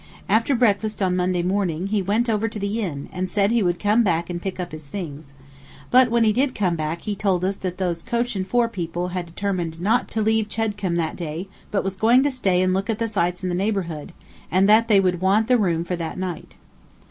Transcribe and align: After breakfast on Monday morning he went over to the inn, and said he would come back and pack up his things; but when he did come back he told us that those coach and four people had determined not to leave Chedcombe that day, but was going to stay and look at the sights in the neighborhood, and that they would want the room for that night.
After 0.27 0.55
breakfast 0.55 0.99
on 1.03 1.15
Monday 1.15 1.43
morning 1.43 1.85
he 1.85 2.01
went 2.01 2.27
over 2.27 2.47
to 2.47 2.57
the 2.57 2.81
inn, 2.81 3.07
and 3.13 3.29
said 3.29 3.51
he 3.51 3.61
would 3.61 3.77
come 3.77 4.01
back 4.01 4.31
and 4.31 4.41
pack 4.41 4.59
up 4.59 4.71
his 4.71 4.87
things; 4.87 5.35
but 5.91 6.09
when 6.09 6.23
he 6.23 6.33
did 6.33 6.55
come 6.55 6.75
back 6.75 7.01
he 7.03 7.15
told 7.15 7.45
us 7.45 7.55
that 7.57 7.77
those 7.77 8.01
coach 8.01 8.35
and 8.35 8.47
four 8.47 8.67
people 8.67 9.09
had 9.09 9.27
determined 9.27 9.79
not 9.79 10.09
to 10.09 10.23
leave 10.23 10.49
Chedcombe 10.49 10.97
that 10.97 11.15
day, 11.17 11.47
but 11.69 11.83
was 11.83 11.97
going 11.97 12.23
to 12.23 12.31
stay 12.31 12.63
and 12.63 12.73
look 12.73 12.89
at 12.89 12.97
the 12.97 13.07
sights 13.07 13.43
in 13.43 13.49
the 13.49 13.53
neighborhood, 13.53 14.11
and 14.49 14.67
that 14.67 14.87
they 14.87 14.99
would 14.99 15.21
want 15.21 15.47
the 15.47 15.55
room 15.59 15.83
for 15.83 15.95
that 15.95 16.17
night. 16.17 16.55